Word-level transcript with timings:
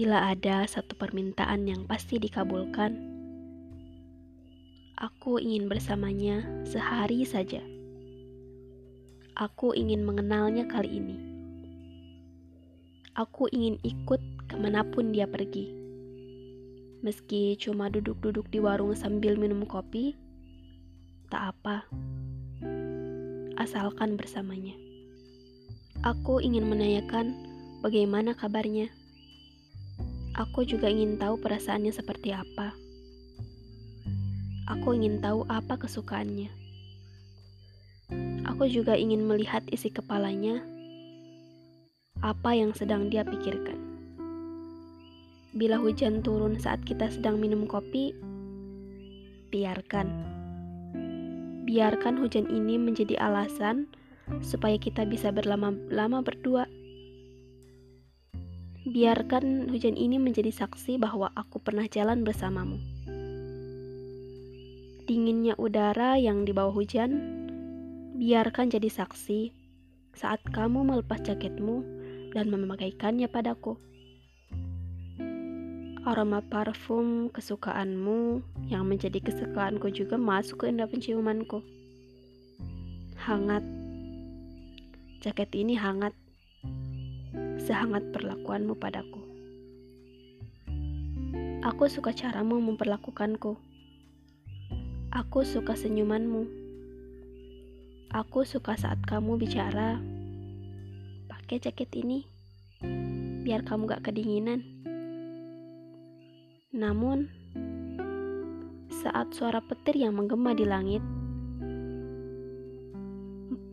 Bila 0.00 0.32
ada 0.32 0.64
satu 0.64 0.96
permintaan 0.96 1.68
yang 1.68 1.84
pasti 1.84 2.16
dikabulkan, 2.16 2.96
aku 4.96 5.36
ingin 5.36 5.68
bersamanya 5.68 6.40
sehari 6.64 7.20
saja. 7.28 7.60
Aku 9.36 9.76
ingin 9.76 10.00
mengenalnya 10.08 10.64
kali 10.72 11.04
ini. 11.04 11.20
Aku 13.12 13.52
ingin 13.52 13.76
ikut 13.84 14.24
ke 14.48 14.56
mana 14.56 14.88
pun 14.88 15.12
dia 15.12 15.28
pergi. 15.28 15.68
Meski 17.04 17.60
cuma 17.60 17.92
duduk-duduk 17.92 18.48
di 18.48 18.56
warung 18.56 18.96
sambil 18.96 19.36
minum 19.36 19.68
kopi, 19.68 20.16
tak 21.28 21.52
apa. 21.52 21.84
Asalkan 23.60 24.16
bersamanya. 24.16 24.80
Aku 26.00 26.40
ingin 26.40 26.64
menanyakan 26.72 27.36
bagaimana 27.84 28.32
kabarnya. 28.32 28.88
Aku 30.40 30.64
juga 30.64 30.88
ingin 30.88 31.20
tahu 31.20 31.36
perasaannya 31.36 31.92
seperti 31.92 32.32
apa. 32.32 32.72
Aku 34.72 34.96
ingin 34.96 35.20
tahu 35.20 35.44
apa 35.52 35.76
kesukaannya. 35.76 36.48
Aku 38.48 38.64
juga 38.64 38.96
ingin 38.96 39.28
melihat 39.28 39.60
isi 39.68 39.92
kepalanya, 39.92 40.64
apa 42.24 42.56
yang 42.56 42.72
sedang 42.72 43.12
dia 43.12 43.20
pikirkan. 43.20 43.76
Bila 45.52 45.76
hujan 45.76 46.24
turun 46.24 46.56
saat 46.56 46.80
kita 46.88 47.12
sedang 47.12 47.36
minum 47.36 47.68
kopi, 47.68 48.16
biarkan. 49.52 50.08
Biarkan 51.68 52.16
hujan 52.16 52.48
ini 52.48 52.80
menjadi 52.80 53.20
alasan 53.20 53.92
supaya 54.40 54.80
kita 54.80 55.04
bisa 55.04 55.36
berlama-lama 55.36 56.24
berdua. 56.24 56.64
Biarkan 58.80 59.68
hujan 59.68 59.92
ini 59.92 60.16
menjadi 60.16 60.48
saksi 60.48 60.96
bahwa 60.96 61.28
aku 61.36 61.60
pernah 61.60 61.84
jalan 61.84 62.24
bersamamu. 62.24 62.80
Dinginnya 65.04 65.52
udara 65.60 66.16
yang 66.16 66.48
di 66.48 66.56
bawah 66.56 66.72
hujan, 66.72 67.12
biarkan 68.16 68.72
jadi 68.72 68.88
saksi 68.88 69.52
saat 70.16 70.40
kamu 70.48 70.88
melepas 70.88 71.20
jaketmu 71.20 71.84
dan 72.32 72.48
memakaikannya 72.48 73.28
padaku. 73.28 73.76
Aroma 76.08 76.40
parfum 76.40 77.28
kesukaanmu 77.28 78.40
yang 78.72 78.88
menjadi 78.88 79.20
kesukaanku 79.20 79.92
juga 79.92 80.16
masuk 80.16 80.64
ke 80.64 80.72
indera 80.72 80.88
penciumanku. 80.88 81.60
Hangat 83.20 83.60
Jaket 85.20 85.52
ini 85.52 85.76
hangat, 85.76 86.16
sehangat 87.60 88.08
perlakuanmu 88.16 88.72
padaku. 88.80 89.20
Aku 91.60 91.92
suka 91.92 92.16
caramu 92.16 92.56
memperlakukanku. 92.56 93.60
Aku 95.12 95.44
suka 95.44 95.76
senyumanmu. 95.76 96.48
Aku 98.16 98.48
suka 98.48 98.80
saat 98.80 99.04
kamu 99.04 99.36
bicara. 99.36 100.00
Pakai 101.28 101.60
jaket 101.60 101.92
ini, 102.00 102.24
biar 103.44 103.60
kamu 103.60 103.92
gak 103.92 104.08
kedinginan. 104.08 104.64
Namun, 106.72 107.28
saat 108.88 109.36
suara 109.36 109.60
petir 109.60 110.00
yang 110.00 110.16
menggema 110.16 110.56
di 110.56 110.64
langit, 110.64 111.04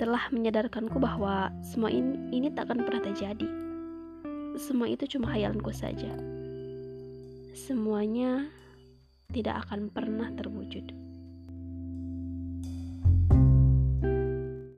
telah 0.00 0.24
menyadarkanku 0.32 0.96
bahwa 0.96 1.52
semua 1.60 1.92
ini, 1.92 2.16
ini 2.32 2.48
takkan 2.50 2.80
pernah 2.82 3.04
terjadi. 3.04 3.64
Semua 4.54 4.86
itu 4.86 5.04
cuma 5.18 5.34
hayalanku 5.34 5.74
saja. 5.74 6.14
Semuanya 7.54 8.46
tidak 9.34 9.66
akan 9.66 9.90
pernah 9.90 10.30
terwujud. 10.34 11.03